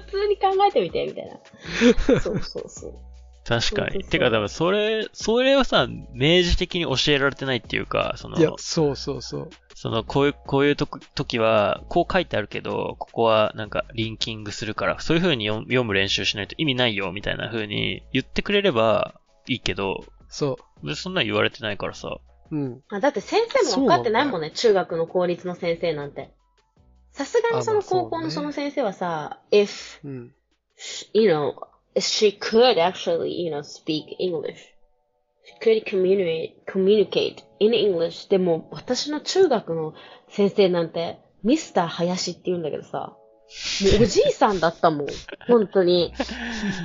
[0.08, 1.38] 通に考えてみて、みたいな。
[2.20, 2.94] そうそうそう。
[3.44, 3.60] 確かに。
[3.60, 9.50] そうそうそうてか、多分それ、それはさ、明示的に教えられてないっていうか、そのい、や、そうそうそう。
[9.80, 19.14] その、こういう、こういうとこ時は、こう書いてあるけど、ここはなんかリンキングするから、そういう風に読読む練習しないと意味ないよ、みたいな風に言ってくれれば
[19.48, 22.18] いいけど、そでそんなん言われてないからさ。
[22.50, 22.54] う。
[22.54, 22.82] うん。
[22.90, 26.30] あだって先生も分かってないもんね、中学の公立の先生なんて。
[27.12, 30.34] さすがにその高校のその先生はさ、if, うん。
[31.14, 31.54] you know,
[31.96, 34.56] she could actually, you know, speak English.
[35.62, 38.28] Could communicate, communicate in English.
[38.28, 39.94] でも、私の中学の
[40.28, 43.16] 先生なんて、ミスター林って言うんだけどさ、
[43.82, 45.06] もうおじいさんだったもん。
[45.48, 46.12] 本当に。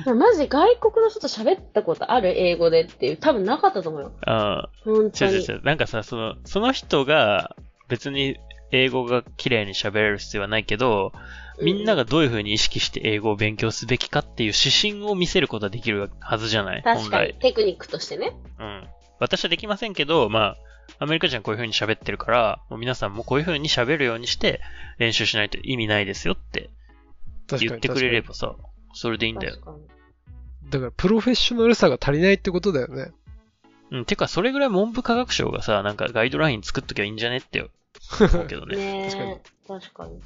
[0.06, 2.30] マジ外国の人と喋ったことある？
[2.36, 4.12] 英語でっていう、多分なかったと思うよ。
[4.26, 5.32] あ本当に。
[5.32, 5.62] 違う違う違う。
[5.62, 7.54] なんかさ、その、その人が
[7.88, 8.36] 別に
[8.72, 11.12] 英語が綺麗に喋れる必要はないけど、
[11.60, 16.82] みんながどういう風に意識して英語を勉強すべきかっていう指針を見せることはできるはずじゃない？
[16.82, 17.36] 確かに本来。
[17.40, 18.36] テクニックとしてね。
[18.58, 18.88] うん。
[19.18, 20.56] 私はできませんけど、まあ、
[20.98, 24.60] アメリカ人はこういう風に喋ってるから、もう皆さんもこういう風に喋るようにして
[24.98, 26.70] 練習しないと意味ないですよって。
[27.58, 28.56] 言ってくれれ確ばさ、
[28.92, 29.54] それでいいんだよ。
[29.54, 29.76] 確かに。
[29.78, 29.82] か
[30.64, 33.12] にだから、プロフェッショナルさが足りないってことだよね。
[33.92, 34.04] うん。
[34.04, 37.70] てか、それぐらい文部科学省がさ、なんかガイドライン作っときゃいいんじゃねって思
[38.42, 38.76] うけどね。
[39.08, 40.20] ね確かにえ、確かに。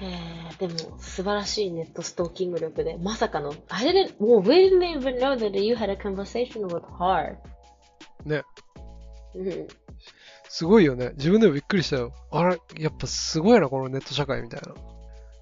[0.00, 7.36] へえ、でも、素晴らしいネットストーキング力で、まさかの、I didn't, well, we didn't even know that you had a conversation with her.
[8.24, 8.44] ね。
[9.34, 9.68] うん。
[10.48, 11.12] すごいよね。
[11.16, 12.12] 自分でもびっくりしたよ。
[12.30, 14.74] あれ、やっぱすごいな、このネット社会みたいな。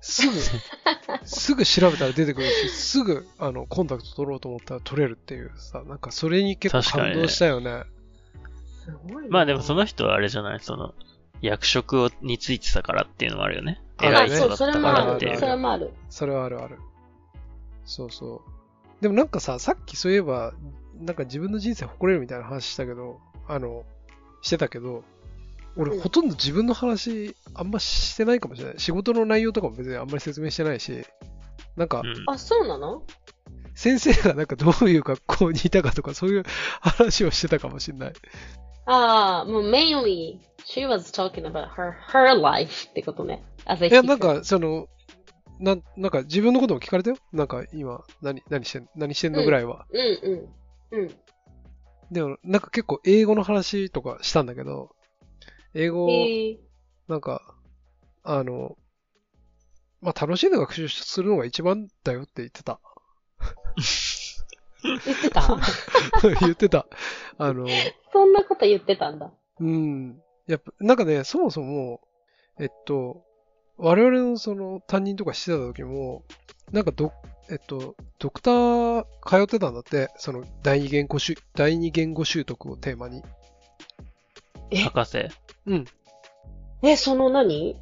[0.00, 0.34] すぐ、
[1.26, 7.84] すぐ調べたら出てくるし、すぐ、あの、コンタクト取ろうと思ったら取れるっていうさ、なんかそれに結構確かにね感動したよね。
[8.84, 10.94] すごいなまあでもその人はあれじゃない、その、
[11.42, 13.80] 役職をについてたからっていうのもあるよね。
[14.00, 15.06] 偉い人だそう、それったかもある。
[15.06, 15.46] らっていうそ。
[15.46, 15.92] れもある。
[16.10, 16.78] それはあるある。
[17.84, 19.02] そうそう。
[19.02, 20.52] でもなんかさ、さっきそういえば、
[20.98, 23.84] なんか自分の人生誇れるみたいな話したけど、あの、
[24.42, 25.04] してたけど、
[25.76, 28.78] 俺うんほとんど自分の話あんましてないかもしれない。
[28.78, 31.04] 仕事の内容とかも別にあんまり説明してないし、
[31.76, 32.14] なんかうん。
[32.26, 33.02] あ、そうなの？
[33.74, 36.44] 先生がなんかどういう学校にいたかとかそういう
[36.80, 38.12] 話をしてたかもしれない。
[38.86, 43.42] ああ、もう mainly, she was talking about her, her life ってことね。
[43.66, 44.88] as a いや、なんかその、
[45.58, 47.16] なんなんか自分のことも聞かれたよ？
[47.32, 49.86] なんか今何、何してん、何してんのぐらいは。
[49.90, 50.00] うん
[50.92, 51.02] うん。
[51.02, 51.14] うん。
[52.10, 54.94] でも、なんか結構英語の話とかしたんだけど、
[55.74, 56.28] 英語。
[57.08, 57.42] なんか、
[58.22, 58.76] あの、
[60.00, 62.80] まあ、楽しんで学習するのが一番だよって言ってた。
[64.86, 65.58] 言ってた？
[66.40, 66.86] 言ってた。
[67.38, 67.66] あの、
[68.12, 69.30] そんなこと言ってたんだ。
[69.60, 70.20] うん。
[70.46, 72.00] やっぱ、なんかね、そもそも、
[72.58, 73.22] えっと、
[73.78, 76.22] 我々のその担任とかしてた時も、
[76.72, 77.12] なんかど、
[77.50, 83.22] えっと、ドクター通ってたんだって、その第二言語習、第二言語習得をテーマに。
[84.72, 85.28] 博士？
[85.66, 85.84] うん。
[86.82, 87.76] え、その何？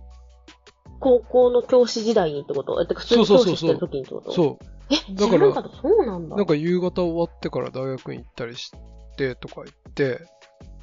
[1.00, 2.80] 高校の教師時代にってこと？
[2.82, 4.32] え、普通にそうそうそうそう教師してる時にってこと？
[4.32, 4.73] そう。
[4.90, 5.76] え、だから知らなかった。
[5.82, 6.36] そうなんだ。
[6.36, 8.72] なんか夕方終わってから大学に行ったりし
[9.16, 10.20] てとか言って、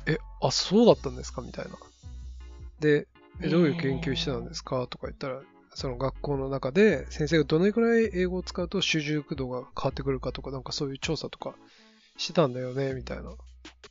[0.08, 1.72] え、あ、そうだったんですかみたいな。
[2.80, 3.08] で、
[3.42, 4.88] えどういう研究してたんですか？
[4.88, 5.42] とか言ったら、
[5.74, 11.54] その学校の中で先生がどのくらい英語を使うと習熟度が変わってくるかとか、なんかそういう調査とか
[12.18, 13.32] してたんだよね、みたいな。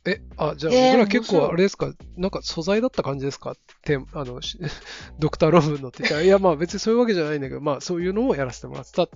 [0.05, 3.51] え、あ、じゃあえー僕ら結面白い構あれですか、なんか素材だった感じですか？
[3.53, 4.59] って、 あの、し
[5.19, 9.15] ドクター論文のって言ったら、いやまあ別にそういうわけじゃないんだけど、まあそういうのをやらせてもらってたって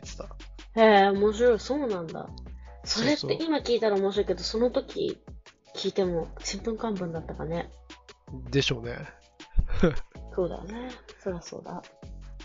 [0.00, 0.80] 言ってた。
[0.80, 1.60] へえ、面白い。
[1.60, 2.28] そうなんだ。
[2.84, 5.20] それって今聞いたら面白いけど、その時
[5.74, 7.70] 聞いても、ちんぷんかんぷんだったかね。
[8.50, 8.98] でしょうね。
[10.34, 10.90] そうだよね。
[11.22, 11.82] そりゃそうだ。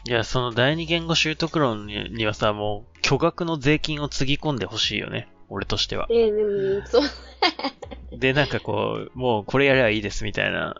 [0.07, 5.27] いや、その第二言語習得論ににはさ、もう巨額の税金をつぎ込んでほしいよね。
[5.49, 6.07] 俺としては。
[6.09, 8.17] えー、でも、そう。
[8.17, 10.75] で、なんかこう、もうこれやればいいですみたいな、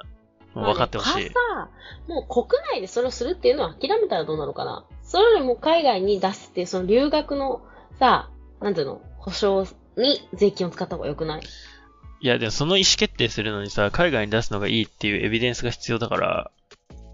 [0.53, 1.11] もう分かってほしい。
[1.13, 1.23] まあ
[1.65, 1.69] さ、
[2.07, 4.85] もう国内でそれをするっていうのは諦めたらどうなのかな。
[5.03, 7.61] それよりも海外に出すっていう、その留学の
[7.99, 11.41] さ、なんていうの、保証に税金を使った方が良くない？
[12.21, 16.51] いや、でもその意思決定するのにさ、海外に出すのがいいっていうエビデンスが必要だから、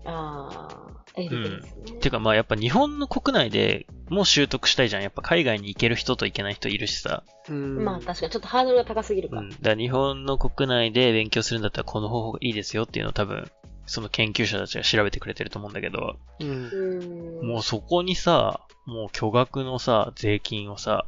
[0.05, 1.99] ああ、エビデンスね。
[1.99, 5.01] てかまあやっぱ日本の国内でもう習得したいじゃん。
[5.01, 7.23] やっぱ海外に行ける人と行けない人いるしさ。
[7.49, 7.83] うん。
[7.83, 9.39] まあ確かにちょっとハードルが高すぎるか。
[9.39, 9.49] うん。
[9.49, 13.49] だから日本の国内で勉強するんだったらこの方法がいいですよっていうのを多分、
[13.85, 17.47] その研究者たちが調べてくれてると思うんだけど、うん。
[17.47, 21.05] もうそこにさ、もう巨額のさ、税金をさ、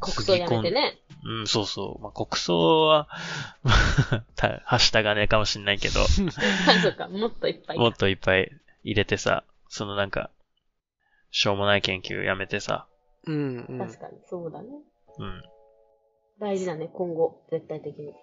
[0.00, 0.98] 国葬やめてね。
[1.24, 2.02] うん、そうそう。
[2.02, 3.08] まあ、国葬は、
[4.36, 6.22] たはした金かもしんないけど、 そ
[6.88, 7.78] うか、もっといっぱい。
[7.78, 8.52] もっといっぱい
[8.84, 10.30] 入れてさ、そのなんか、
[11.38, 12.86] しょうもない研究やめてさ、
[13.26, 13.66] うん。
[13.68, 14.68] うん確かに、そうだね。
[15.18, 15.42] うん。
[16.40, 18.08] 大事だね、今後、絶対的に。
[18.08, 18.14] っ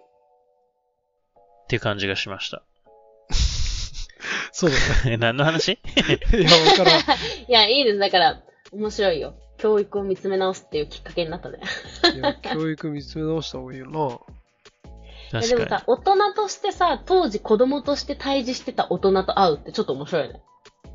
[1.68, 2.64] ていう感じがしました。
[4.50, 5.78] そうだえ、 何の話？
[5.78, 5.78] ね。
[6.36, 7.02] いや、わからん。
[7.46, 7.98] いや、いいです。
[8.00, 9.36] だから、面白いよ。
[9.58, 11.60] 教育を見つめ直すっていうきっかけになったね。
[12.16, 13.92] いや、教育見つめ直した方がいいよな。
[14.08, 14.20] 確
[15.30, 15.46] かに。
[15.46, 20.42] いやでもさ、大人としてさ、当時子供として対峙してた大人と会うってちょっと面白いね。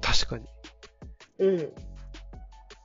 [0.01, 0.45] 確かに。
[1.39, 1.88] うん。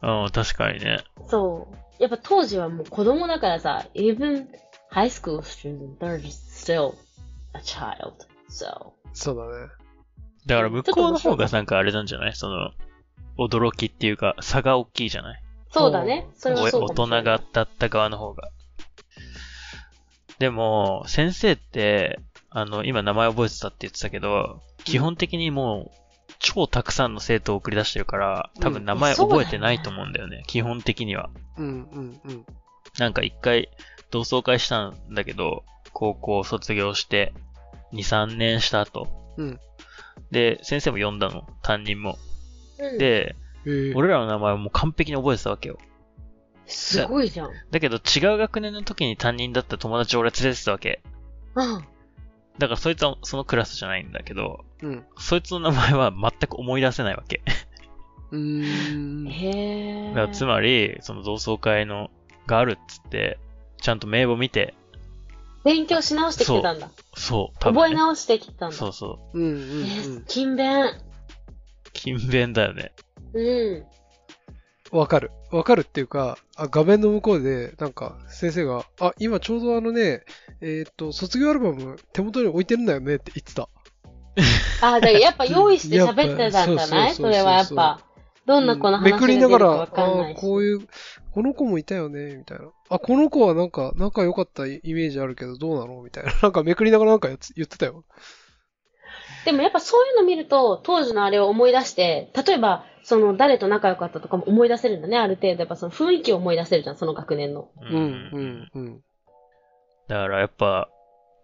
[0.04, 1.02] うん、確かにね。
[1.28, 2.02] そう。
[2.02, 4.46] やっぱ当時はもう子供だからさ、even
[4.90, 6.94] high school student, they're still
[7.54, 8.12] a child.
[8.50, 8.92] So.
[9.12, 9.72] そうだね。
[10.46, 12.34] だから向こうの方がなんかあれなんじゃない？
[12.34, 12.70] その、
[13.38, 15.42] 驚きっていうか、差が大きいじゃない？
[15.70, 16.28] そうだね。
[16.36, 18.50] それおはそう大人がだった側の方が。
[20.38, 26.03] でも、先生って、あの、今名前覚えてたって言ってたけど、基本的にもう、
[26.38, 30.42] 超たくさんの生徒を送り出してるから、多分名前覚えてないと思うんだよね。
[30.46, 31.30] 基本的には。
[31.56, 31.70] うん、う
[32.00, 32.46] ん、うん。
[32.98, 33.68] なんか一回
[34.10, 37.32] 同窓会したんだけど、高校卒業して、
[37.92, 39.08] 2、3年した後。
[39.36, 39.60] うん
[40.30, 41.46] で、先生も呼んだの。
[41.62, 42.18] 担任も。
[42.78, 45.78] うん、で、えー、俺らの名前をもう完璧に覚えてたわけよ。
[46.66, 47.50] すごいじゃん。
[47.70, 51.02] だけど違う学年の時に担任だった友達を俺連れてたわけ。
[51.54, 51.84] うん。
[52.58, 55.04] だからそいつはそのクラスじゃないんだけど、うん。
[55.18, 57.40] そいつの名前は全く思い出せないわけ。
[58.30, 59.28] うーん。
[59.28, 60.14] へー。
[60.14, 62.10] だからつまり、その同窓会の、
[62.46, 63.38] があるっつって、
[63.80, 64.74] ちゃんと名簿見て、
[65.64, 66.90] 勉強し直してきてたんだ。
[67.16, 67.82] そう、多分、ね。
[67.82, 68.76] 覚え直してきてたんだ。
[68.76, 69.38] そうそう。
[69.38, 70.24] うん、うん、えーうん。
[70.26, 70.92] 勤勉。
[71.94, 72.92] 勤勉だよね。
[73.32, 73.86] うん。
[74.98, 75.30] わかる。
[75.50, 80.24] わかるっていうか、あ画面の向こうで、なんか、先生が、あ、今ちょうどあのね、
[80.60, 83.68] えーっと、卒業アルバム手元に置いてるんだよねって言ってた。
[84.80, 88.00] あ、だからやっぱ 用意して喋ってたんじゃないそれはやっぱ。
[88.46, 90.40] どんな子の話が出るかわかんないあし。
[90.40, 90.80] こういう、
[91.32, 92.66] この子もいたよね、みたいな。
[92.90, 96.32] あ、この子はなんか、仲良かったイメージあるけど、どうなのみたいな。
[96.42, 98.04] なんかめくりながらなんか言ってたよ。
[99.44, 105.60] でもやっぱそういうの見ると、当時のあれを思い出して、例えば、その誰と仲良かったとかも思い出せるんだね、ある程度。
[105.60, 107.68] やっぱその雰囲気を思い出せるじゃん、その学年の。
[107.80, 109.00] ううん、うん、うん。
[110.08, 110.88] だからやっぱ、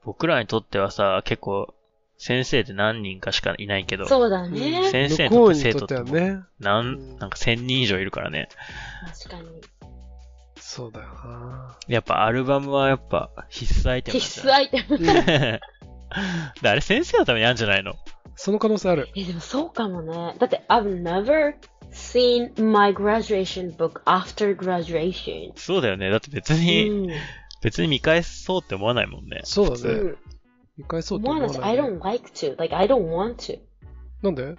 [0.04, 1.74] 僕らにとってはさ、結構、
[2.22, 4.90] 先生って何人かしかいないけど、そうだね。
[4.90, 6.40] 先生と生にとっては徒ってね。
[6.58, 8.50] なうんん、なんか千人以上いるからね。
[9.24, 9.48] 確かに。
[10.58, 11.78] そうだよな。
[11.88, 14.62] やっぱアルバムはやっぱ必須アイテムなんじ必須ゃない？
[14.64, 14.96] アイテム。
[15.00, 17.94] うん、であれ先生のためにあるんじゃないの？
[18.36, 19.08] その可能性ある。
[19.16, 20.34] え、でもそうかもね。
[20.38, 21.54] だって、I've never
[21.92, 25.52] seen my graduation book after graduation.
[25.56, 26.10] そうだよね。
[26.10, 27.10] だって別うに、ん。
[27.62, 29.40] 別に見返そうって思わないもんね。
[29.44, 29.94] そうだね。
[29.94, 30.18] うん。
[30.80, 32.56] 見返そうって思わない I don't like to.
[32.56, 33.58] Like, I don't want to.
[34.22, 34.56] なんでうん。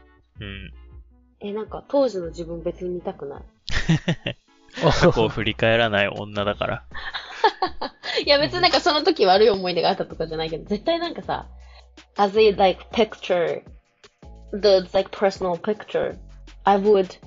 [1.40, 3.44] え、なんか、当時の自分別に見たくない。
[4.84, 6.84] あこう振り返らない女だから。
[8.26, 11.48] いや、別になんかその時悪い思い出があったとかじゃないけど、絶対なんかさ、
[12.18, 13.64] as a like picture,
[14.54, 16.18] the like personal picture,
[16.64, 17.18] I would,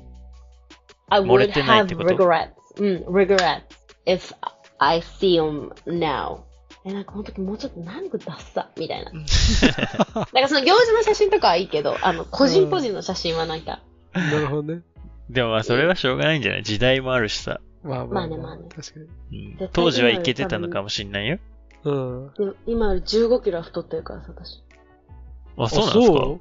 [1.10, 3.62] I would have regrets, うん、regrets
[4.06, 4.34] if
[4.78, 6.44] I see them now.
[6.84, 9.10] え、なんかこの時もうちょっとなんかダッサみたいな。
[9.14, 13.80] なんかその行事の写真とかはいいけど、あの、個人個人の写真はなんか、
[14.12, 14.82] なるほどね。
[15.30, 16.62] でもまあそれはしょうがないんじゃない？
[16.62, 17.60] 時代もあるしさ。
[17.82, 19.56] まあまあ、まあねまあね確かに。
[19.58, 21.38] うん当時はいけてたのかもしんないよ。
[21.84, 22.32] うん。
[22.34, 24.62] でも今より15キロは太ってるからさ、私。
[25.56, 26.16] あ、そうなんですか？
[26.18, 26.40] そう？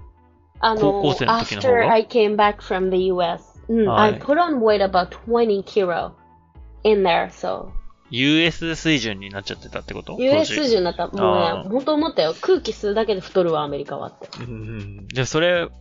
[0.59, 6.11] あの、高校生の時の方が？after I came back from the US, うん、はい I put on weight about 20 kilo
[6.83, 7.69] in there, so.
[8.13, 11.07] US 水準になっちゃってたってこと？US 水準になった。
[11.07, 12.35] もうね、本当思ったよ。
[12.39, 14.27] 空気吸うだけで太るわ、アメリカはって。
[14.43, 15.07] うんうん。
[15.07, 15.71] で、それ、う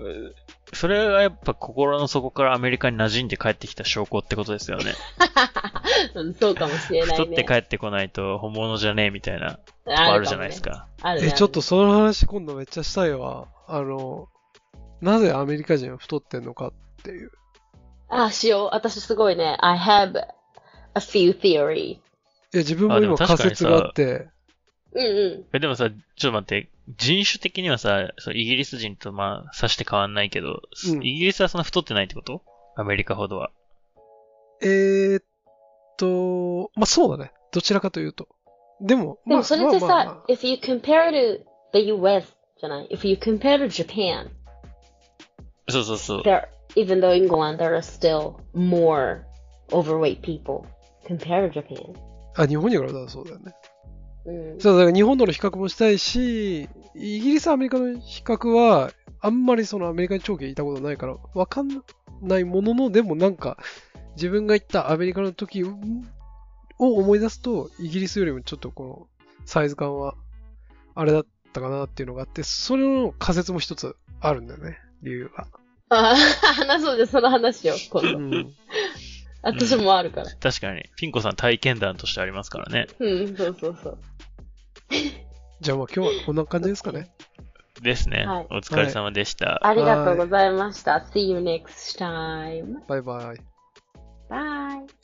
[0.73, 4.95] それがやっぱ心の底からアメリカに馴染んで帰ってきた証拠ってことですよね。
[6.15, 7.15] うん、そうかもしれないね。
[7.15, 10.63] 太って帰ってこないと本物じゃねえみたいなあるじゃないです。
[10.63, 10.89] か。
[11.03, 11.29] あるね。
[11.29, 13.49] え、ちょっとその話今度めっちゃしたいわ。
[13.69, 14.29] あの、
[15.03, 16.73] なぜアメリカ人は太ってんのかっ
[17.03, 17.31] ていう。
[18.09, 18.69] あ、しよう。
[18.73, 19.59] 私すごいね。
[19.61, 20.17] I have
[20.95, 21.99] a few theories.
[22.55, 24.29] いや、自分もあでも今仮説があって、
[24.93, 25.57] うんうん。
[25.57, 32.43] え、でもさ、ちょっと待って、人種的にはさ、そうイギリス人とまあ、さして変わんないけど、うんイギリスはそんな太ってないってこと？
[32.77, 33.51] アメリカほどは。
[34.63, 35.25] えーっ
[35.97, 37.33] と、まあ、そうだね。
[37.53, 38.29] どちらかというと。
[38.81, 41.41] でも、でもそれってさ、まあまあまあ if you compare to
[41.73, 42.27] the US
[42.61, 44.29] じゃない ?if you compare to Japan,
[45.69, 46.23] そうそうそう。
[46.23, 49.23] there, even though England, there are still more
[49.71, 50.67] overweight people
[51.07, 51.95] compared to Japan.
[52.37, 53.55] あ、日本に比べたらそうだよね。
[54.25, 54.61] うん。
[54.61, 61.69] そう、だから日本との比較もしたいし、イギリス、アメリカの比較は、あんまりそのアメリカに長期いたことないから、わかん
[62.23, 63.57] ないものの、でもなんか、
[64.17, 65.75] 自分が行ったアメリカの時を
[66.79, 69.07] を思い出すと、イギリスよりもちょっとこの、
[69.47, 70.15] サイズ感は、
[70.95, 75.47] あれだったかなっていうのがあって、それの仮説も一つあるんだよね、理由が。
[75.91, 78.19] あ話そうで、その話を、今度。
[78.19, 78.53] うん。
[79.43, 80.31] 私もあるから。
[80.41, 82.87] 確かに、ピンコさん体験談としてありますからね。
[82.99, 83.99] うん、そうそうそう。
[85.61, 87.13] じゃあまあ今日はこんな感じですかね。
[87.81, 88.25] ですね。
[88.25, 89.67] はいお疲れ様でした。
[89.67, 91.05] ありがとうございました。
[91.13, 92.87] See you next time.
[92.87, 93.53] バイバイ。
[94.29, 95.02] Bye.